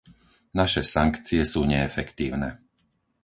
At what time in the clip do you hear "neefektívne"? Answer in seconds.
1.73-2.49